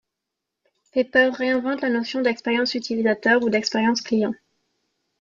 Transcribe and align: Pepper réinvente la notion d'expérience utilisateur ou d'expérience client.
Pepper 0.91 1.27
réinvente 1.31 1.81
la 1.81 1.91
notion 1.91 2.21
d'expérience 2.21 2.73
utilisateur 2.73 3.43
ou 3.43 3.51
d'expérience 3.51 4.01
client. 4.01 4.33